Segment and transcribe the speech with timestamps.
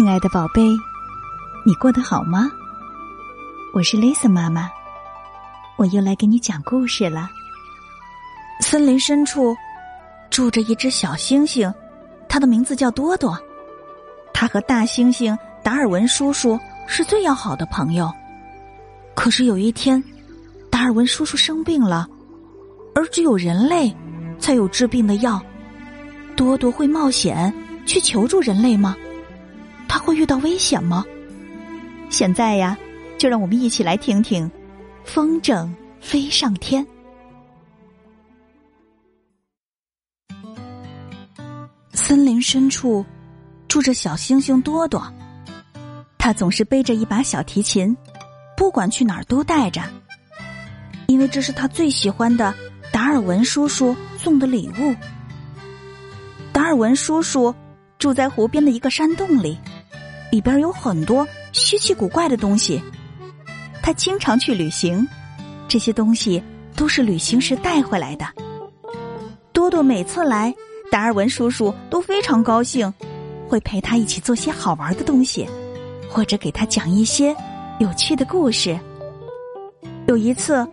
[0.00, 0.62] 亲爱的宝贝，
[1.62, 2.50] 你过得好吗？
[3.74, 4.70] 我是 Lisa 妈妈，
[5.76, 7.28] 我又来给你讲故事了。
[8.60, 9.54] 森林深处
[10.30, 11.70] 住着一只小猩猩，
[12.30, 13.38] 它的名字叫多多。
[14.32, 18.10] 它和大猩猩达尔文叔叔是最要好的朋友。
[19.14, 20.02] 可是有一天，
[20.70, 22.08] 达尔文叔叔生病了，
[22.94, 23.94] 而只有人类
[24.38, 25.38] 才有治病的药。
[26.36, 27.54] 多多会冒险
[27.84, 28.96] 去求助人类吗？
[29.92, 31.04] 他会遇到危险吗？
[32.10, 32.78] 现在呀，
[33.18, 34.48] 就让我们一起来听听
[35.02, 35.68] 《风筝
[36.00, 36.86] 飞上天》。
[41.92, 43.04] 森林深处
[43.66, 45.04] 住着小星星多多，
[46.16, 47.96] 他总是背着一把小提琴，
[48.56, 49.82] 不管去哪儿都带着，
[51.08, 52.54] 因为这是他最喜欢的
[52.92, 54.94] 达尔文叔叔送的礼物。
[56.52, 57.52] 达尔文叔叔
[57.98, 59.58] 住在湖边的一个山洞里。
[60.30, 62.82] 里边有很多稀奇古怪的东西，
[63.82, 65.06] 他经常去旅行，
[65.66, 66.42] 这些东西
[66.76, 68.26] 都是旅行时带回来的。
[69.52, 70.54] 多多每次来，
[70.90, 72.92] 达尔文叔叔都非常高兴，
[73.48, 75.48] 会陪他一起做些好玩的东西，
[76.08, 77.34] 或者给他讲一些
[77.78, 78.78] 有趣的故事。
[80.06, 80.66] 有一次，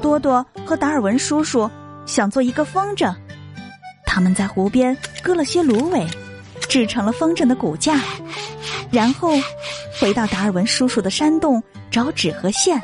[0.00, 1.70] 多多和达尔文叔叔
[2.06, 3.14] 想做一个风筝，
[4.06, 6.06] 他们在湖边割了些芦苇，
[6.68, 8.00] 制成了风筝的骨架。
[8.92, 9.30] 然后
[9.98, 12.80] 回到达尔文叔叔的山洞找纸和线。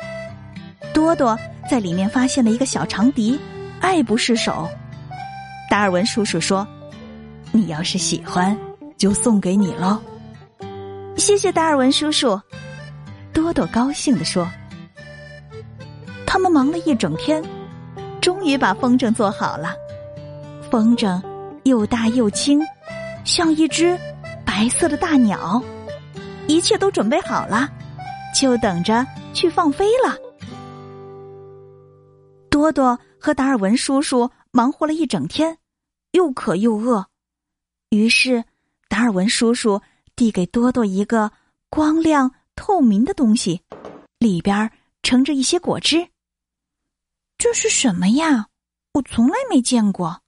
[0.91, 1.37] 多多
[1.69, 3.39] 在里面发现了一个小长笛，
[3.79, 4.67] 爱不释手。
[5.69, 6.67] 达尔文叔叔说
[7.53, 8.57] ：“你要是喜欢，
[8.97, 10.01] 就送给你喽。”
[11.15, 12.41] 谢谢达尔文叔叔。
[13.31, 14.49] 多多高兴地说
[16.25, 17.43] ：“他们忙了一整天，
[18.19, 19.75] 终于把风筝做好了。
[20.71, 21.21] 风筝
[21.65, 22.59] 又大又轻，
[23.23, 23.95] 像一只
[24.43, 25.61] 白色的大鸟。”
[26.49, 27.69] 一切都准备好了，
[28.33, 30.17] 就等着去放飞了。
[32.49, 35.55] 多多和达尔文叔叔忙活了一整天，
[36.13, 37.05] 又渴又饿，
[37.91, 38.43] 于是
[38.87, 39.79] 达尔文叔叔
[40.15, 41.31] 递给多多一个
[41.69, 43.61] 光亮透明的东西，
[44.17, 44.71] 里边
[45.03, 46.09] 盛着一些果汁。
[47.37, 48.47] 这是什么呀？
[48.93, 50.23] 我从来没见过。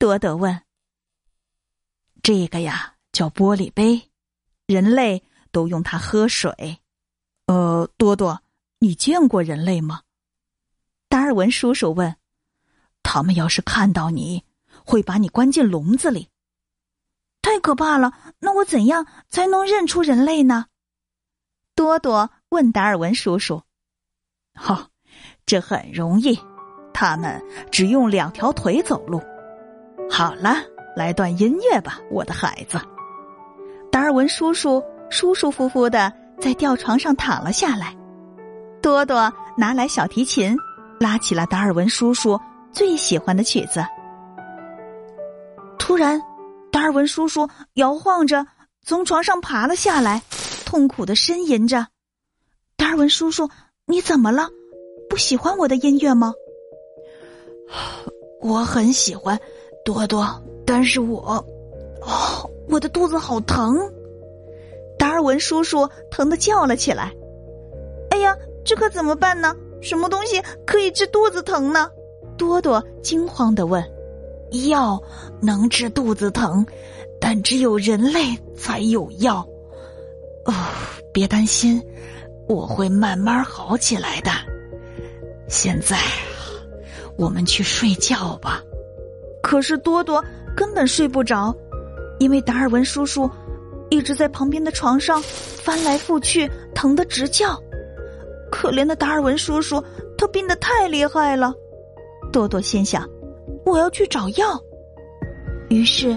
[0.00, 0.60] 多多问。
[2.24, 4.10] 这个呀，叫玻璃杯。
[4.66, 6.80] 人类都用它喝水，
[7.46, 8.40] 呃，多多，
[8.78, 10.02] 你见过人类吗？
[11.08, 12.16] 达尔文叔叔问。
[13.02, 14.44] 他们要是看到你，
[14.84, 16.28] 会把你关进笼子里。
[17.40, 18.12] 太可怕了！
[18.38, 20.66] 那我怎样才能认出人类呢？
[21.74, 23.62] 多多问达尔文叔叔。
[24.54, 24.90] 哈，
[25.46, 26.38] 这很容易，
[26.92, 29.22] 他们只用两条腿走路。
[30.10, 30.56] 好了，
[30.94, 32.78] 来段音乐吧，我的孩子。
[33.90, 37.96] 达尔文叔叔舒舒服服的在吊床上躺了下来，
[38.82, 40.56] 多多拿来小提琴，
[41.00, 42.38] 拉起了达尔文叔叔
[42.72, 43.84] 最喜欢的曲子。
[45.78, 46.20] 突然，
[46.70, 48.46] 达尔文叔叔摇晃着
[48.84, 50.22] 从床上爬了下来，
[50.64, 51.86] 痛苦的呻吟着
[52.76, 53.48] ：“达尔文叔叔，
[53.86, 54.48] 你怎么了？
[55.08, 56.32] 不喜欢我的音乐吗？”
[58.42, 59.38] 我很喜欢，
[59.84, 60.26] 多多，
[60.66, 61.44] 但是我，
[62.02, 62.50] 哦。
[62.70, 63.78] 我的肚子好疼，
[65.18, 67.12] 尔文叔叔疼的叫了起来。
[68.10, 69.54] 哎呀，这可怎么办呢？
[69.80, 71.90] 什么东西可以治肚子疼呢？
[72.36, 73.84] 多多惊慌的问。
[74.70, 75.00] 药
[75.42, 76.64] 能治肚子疼，
[77.20, 78.20] 但只有人类
[78.56, 79.46] 才有药。
[80.44, 80.54] 哦，
[81.12, 81.82] 别担心，
[82.48, 84.30] 我会慢慢好起来的。
[85.48, 85.98] 现在，
[87.16, 88.62] 我们去睡觉吧。
[89.42, 90.24] 可是多多
[90.56, 91.54] 根本睡不着。
[92.18, 93.30] 因为达尔文叔叔
[93.90, 97.58] 一直在旁边的床上翻来覆去，疼得直叫。
[98.50, 99.82] 可怜的达尔文叔叔，
[100.16, 101.52] 他病得太厉害了。
[102.32, 103.08] 多多心想
[103.64, 104.60] ：“我要去找药。”
[105.68, 106.16] 于是，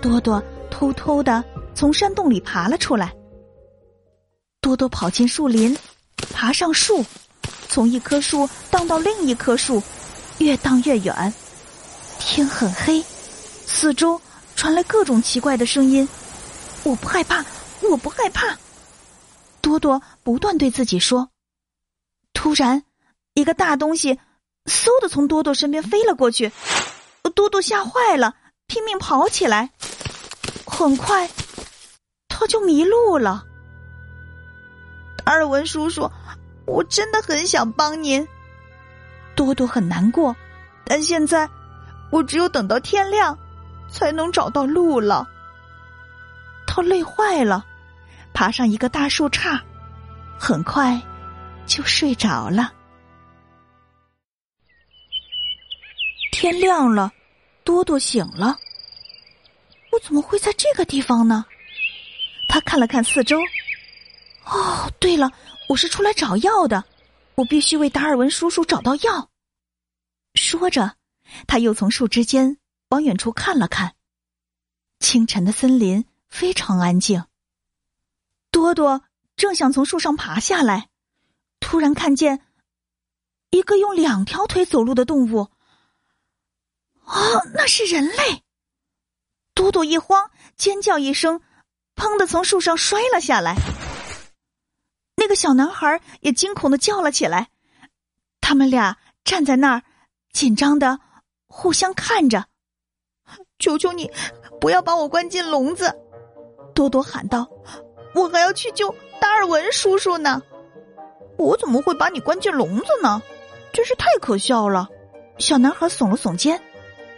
[0.00, 1.42] 多多偷偷的
[1.74, 3.12] 从山洞里爬了出来。
[4.60, 5.76] 多多跑进树林，
[6.32, 7.04] 爬上树，
[7.68, 9.82] 从一棵树荡到另一棵树，
[10.38, 11.34] 越荡越远。
[12.18, 13.02] 天很黑，
[13.66, 14.20] 四周。
[14.54, 16.08] 传来各种奇怪的声音，
[16.84, 17.44] 我不害怕，
[17.90, 18.56] 我不害怕。
[19.60, 21.28] 多多不断对自己说。
[22.32, 22.82] 突然，
[23.34, 24.18] 一个大东西
[24.64, 26.50] 嗖的从多多身边飞了过去，
[27.34, 28.34] 多多吓坏了，
[28.66, 29.70] 拼命跑起来。
[30.66, 31.30] 很快，
[32.28, 33.44] 他就迷路了。
[35.24, 36.10] 达尔文叔叔，
[36.66, 38.26] 我真的很想帮您。
[39.36, 40.34] 多多很难过，
[40.84, 41.48] 但现在
[42.10, 43.38] 我只有等到天亮。
[43.92, 45.28] 才能找到路了。
[46.74, 47.66] 他累坏了，
[48.32, 49.60] 爬上一个大树杈，
[50.38, 50.98] 很快
[51.66, 52.72] 就睡着了。
[56.30, 57.12] 天亮了，
[57.62, 58.56] 多多醒了。
[59.90, 61.44] 我怎么会在这个地方呢？
[62.48, 63.38] 他看了看四周。
[64.46, 65.30] 哦，对了，
[65.68, 66.82] 我是出来找药的，
[67.34, 69.28] 我必须为达尔文叔叔找到药。
[70.36, 70.96] 说着，
[71.46, 72.56] 他又从树枝间
[72.88, 73.94] 往远处看了看。
[75.00, 77.26] 清晨的森林非常安静。
[78.50, 79.02] 多多
[79.36, 80.88] 正想从树上爬下来，
[81.60, 82.40] 突然看见
[83.50, 85.50] 一个用两条腿走路的动物。
[87.04, 88.42] 哦，那是人类！
[89.52, 91.42] 多多一慌，尖叫一声，
[91.94, 93.54] 砰的从树上摔了下来。
[95.16, 97.50] 那个小男孩也惊恐的叫了起来。
[98.40, 99.82] 他们俩站在那儿，
[100.32, 100.98] 紧张的
[101.46, 102.46] 互相看着。
[103.58, 104.10] 求求你，
[104.60, 105.94] 不要把我关进笼子！
[106.74, 107.48] 多多喊道
[108.14, 110.42] ：“我还要去救达尔文叔叔呢！
[111.36, 113.22] 我怎么会把你关进笼子呢？
[113.72, 114.88] 真是太可笑了！”
[115.38, 116.60] 小男孩耸了耸肩。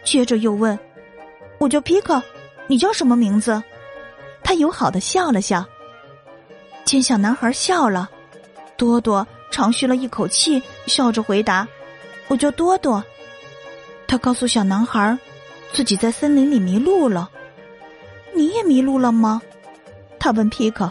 [0.04, 0.78] 接着又问
[1.58, 2.22] ：“我叫皮克，
[2.66, 3.62] 你叫什么名字？”
[4.44, 5.64] 他友好的笑了笑。
[6.84, 8.10] 见小男孩笑了，
[8.76, 11.66] 多多长吁了一口气，笑着回答
[12.28, 13.02] ：“我叫多多。”
[14.06, 15.18] 他告诉小男孩，
[15.72, 17.30] 自己在森林里迷路了。
[18.34, 19.40] 你也迷路了吗？
[20.18, 20.90] 他问皮克。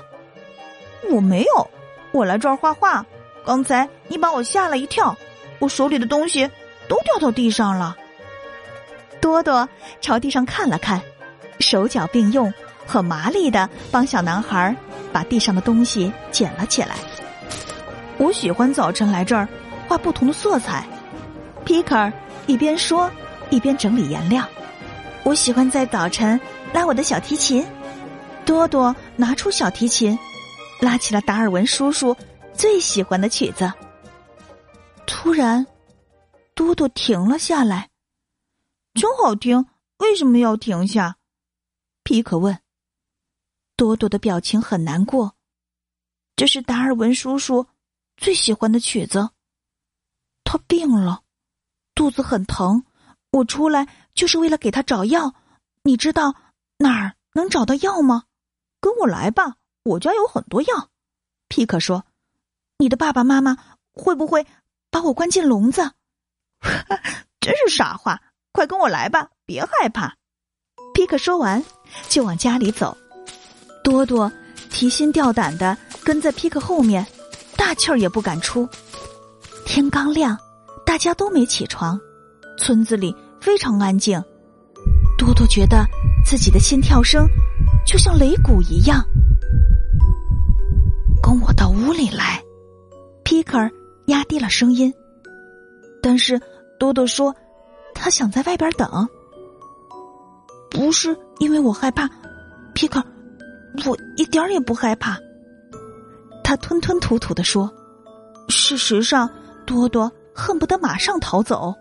[1.09, 1.69] 我没有，
[2.11, 3.05] 我来这儿画画。
[3.45, 5.15] 刚才你把我吓了一跳，
[5.59, 6.49] 我手里的东西
[6.87, 7.95] 都掉到地上了。
[9.19, 9.67] 多多
[9.99, 11.01] 朝地上看了看，
[11.59, 12.53] 手脚并用，
[12.85, 14.75] 很麻利的帮小男孩
[15.11, 16.95] 把地上的东西捡了起来。
[18.17, 19.47] 我喜欢早晨来这儿
[19.87, 20.85] 画不同的色彩。
[21.65, 22.11] 皮克
[22.47, 23.09] 一边说
[23.49, 24.45] 一边整理颜料。
[25.23, 26.39] 我喜欢在早晨
[26.73, 27.65] 拉我的小提琴。
[28.45, 30.17] 多多拿出小提琴，
[30.81, 32.13] 拉起了达尔文叔叔
[32.53, 33.71] 最喜欢的曲子。
[35.07, 35.65] 突然，
[36.53, 37.89] 多多停了下来。
[38.93, 39.65] 真好听，
[39.99, 41.15] 为什么要停下？
[42.03, 42.59] 皮克问。
[43.77, 45.35] 多多的表情很难过。
[46.35, 47.65] 这是达尔文叔叔
[48.17, 49.29] 最喜欢的曲子。
[50.43, 51.23] 他病了，
[51.95, 52.83] 肚子很疼。
[53.31, 55.33] 我出来就是为了给他找药。
[55.83, 56.35] 你知道
[56.77, 58.23] 哪儿能找到药吗？
[58.79, 60.89] 跟我来吧，我家有很多药。
[61.47, 62.05] 皮克说
[62.77, 63.57] ：“你的爸爸妈妈
[63.93, 64.45] 会不会
[64.89, 65.91] 把我关进笼子？”
[67.39, 68.21] 真是傻话。
[68.51, 70.15] 快跟我来吧，别害怕。
[70.93, 71.63] 皮克说完，
[72.07, 72.95] 就往家里走。
[73.83, 74.31] 多多
[74.69, 77.03] 提心吊胆的跟在皮克后面，
[77.57, 78.69] 大气儿也不敢出。
[79.65, 80.37] 天刚亮，
[80.85, 81.99] 大家都没起床，
[82.59, 84.23] 村子里非常安静。
[85.17, 85.83] 多多觉得
[86.25, 87.27] 自己的心跳声
[87.85, 89.03] 就像擂鼓一样。
[91.21, 92.41] 跟我到屋里来，
[93.23, 93.57] 皮克
[94.07, 94.93] 压低了声音。
[96.01, 96.39] 但是
[96.79, 97.33] 多多说。
[97.95, 99.07] 他想在外边等，
[100.69, 102.09] 不是因为我害怕，
[102.73, 103.01] 皮克，
[103.85, 105.17] 我一点也不害怕。
[106.43, 107.71] 他吞吞吐吐的说
[108.49, 109.29] ：“事实上，
[109.65, 111.73] 多多恨不得马上逃走。”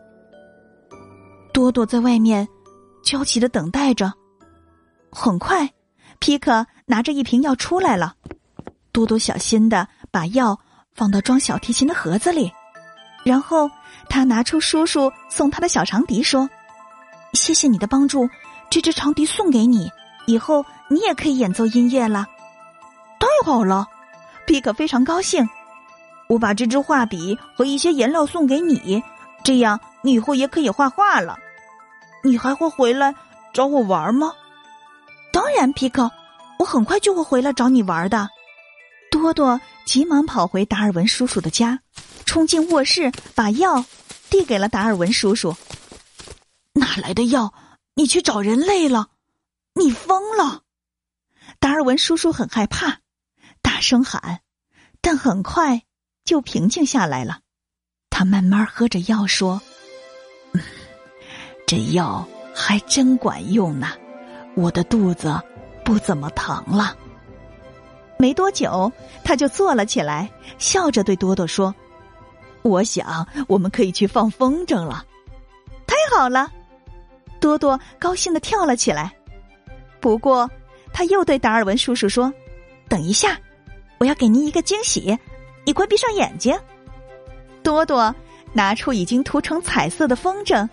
[1.53, 2.47] 多多在外面
[3.03, 4.13] 焦急的等待着。
[5.13, 5.71] 很快，
[6.19, 8.15] 皮克拿着一瓶药出来了。
[8.91, 10.59] 多多小心的把药
[10.95, 12.53] 放到装小提琴的盒子里，
[13.23, 13.71] 然后。
[14.09, 16.51] 他拿出叔叔送他的小长笛，说
[17.33, 18.29] ：“谢谢你的帮助，
[18.69, 19.91] 这支长笛送给你，
[20.27, 22.27] 以后你也可以演奏音乐了。”
[23.19, 23.87] 太好了，
[24.45, 25.49] 皮克非常高兴。
[26.29, 29.03] 我把这支画笔和一些颜料送给你，
[29.45, 31.39] 这样你以后也可以画画了。
[32.23, 33.15] 你还会回来
[33.55, 34.33] 找我玩吗？
[35.43, 36.09] 当然，皮克，
[36.61, 38.29] 我很快就会回来找你玩的。
[39.11, 41.81] 多多急忙跑回达尔文叔叔的家。
[42.25, 43.85] 冲进卧室，把药
[44.31, 45.57] 递给了达尔文叔叔。
[46.75, 47.53] 哪来的药？
[47.95, 49.09] 你去找人类了？
[49.75, 50.63] 你疯了！
[51.59, 53.01] 达尔文叔叔很害怕，
[53.61, 54.43] 大声喊，
[55.01, 55.83] 但很快
[56.25, 57.41] 就平静下来了。
[58.11, 59.61] 他慢慢喝着药，说
[61.67, 63.89] ：“这药还真管用呢，
[64.55, 65.41] 我的肚子
[65.85, 66.97] 不怎么疼了。”
[68.19, 68.91] 没多久，
[69.25, 71.75] 他就坐了起来，笑着对多多说。
[72.63, 75.05] 我想我们可以去放风筝了，
[75.87, 76.49] 太好了！
[77.41, 79.13] 多多高兴的跳了起来。
[79.99, 80.49] 不过，
[80.93, 82.33] 他又对达尔文叔叔说
[82.89, 83.37] ：“等一下，
[83.99, 85.19] 我要给您一个惊喜，
[85.65, 86.57] 你快闭上眼睛。”
[87.65, 88.15] 多多
[88.53, 90.69] 拿出已经涂成彩色的风筝，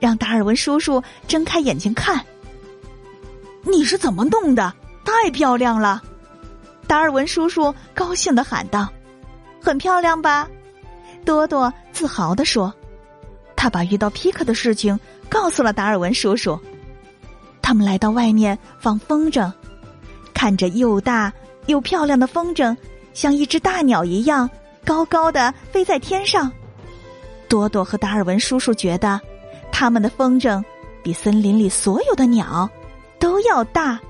[0.00, 2.20] 让达尔文叔叔睁开眼睛看。
[3.70, 4.72] 你是怎么弄的？
[5.04, 6.02] 太漂亮了！
[6.86, 8.88] 达尔文叔叔高兴的喊道
[9.60, 10.48] ：“很漂亮吧？”
[11.24, 12.72] 多多自豪的说
[13.56, 14.98] ：“他把遇到皮克的事情
[15.28, 16.58] 告诉了达尔文叔叔。”
[17.60, 19.52] 他们来到外面放风筝，
[20.32, 21.32] 看着又大
[21.66, 22.74] 又漂亮的风筝，
[23.12, 24.48] 像一只大鸟一样
[24.84, 26.50] 高高的飞在天上。
[27.48, 29.20] 多多和达尔文叔叔觉得，
[29.72, 30.62] 他们的风筝
[31.02, 32.68] 比森林里所有的鸟
[33.28, 34.00] 都要大，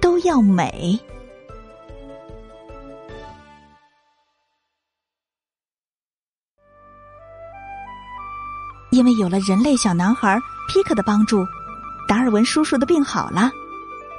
[0.00, 0.98] 都要美。
[8.90, 10.36] 因为有了人类小男孩
[10.68, 11.46] 皮克的帮助，
[12.08, 13.52] 达尔文叔叔的病好了，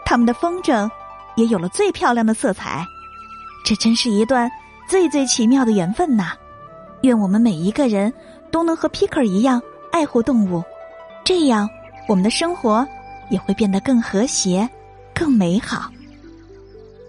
[0.05, 0.89] 他们的风筝
[1.36, 2.86] 也有了最漂亮的色彩。
[3.65, 4.50] 这真是一段
[4.88, 6.31] 最最奇妙的缘分呐！
[7.01, 8.13] 愿我们每一个人
[8.50, 10.63] 都能和皮克一样爱护动物，
[11.25, 11.69] 这样
[12.07, 12.88] 我们的生活
[13.29, 14.67] 也会变得更和谐、
[15.13, 15.91] 更美好。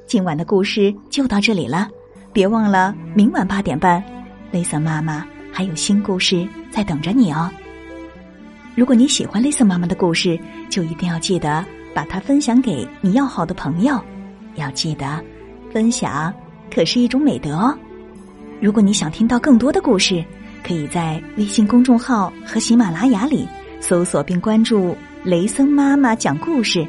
[0.07, 1.89] 今晚的故事就到这里了，
[2.33, 4.03] 别忘了明晚八点半，
[4.51, 5.27] 雷森妈妈。
[5.53, 7.51] 还有新故事在等着你哦！
[8.75, 13.99] 如果你喜欢丽丝妈妈的故事，就一定要记得把它分享给你要好的朋友。
[14.57, 15.25] 要记得，
[15.73, 16.31] 分享
[16.71, 17.75] 可是一种美德哦。
[18.61, 20.23] 如果你想听到更多的故事，
[20.63, 23.49] 可以在微信公众号和喜马拉雅里
[23.81, 24.95] 搜索并关注
[25.27, 26.87] “雷森妈妈讲故事”，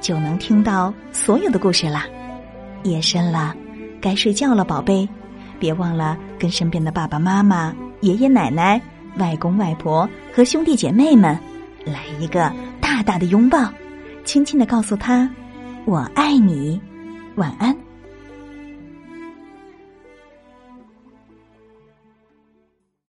[0.00, 2.06] 就能听到所有的故事啦。
[2.84, 3.52] 夜深了，
[4.00, 5.08] 该睡觉了，宝贝，
[5.58, 7.74] 别忘了跟身边的爸爸妈妈。
[8.00, 8.80] 爷爷奶奶、
[9.18, 11.36] 外公外婆和兄弟姐妹们，
[11.84, 13.68] 来一个大大的拥抱，
[14.24, 15.28] 轻轻的告诉他
[15.84, 16.80] ：“我爱你，
[17.34, 17.76] 晚安。”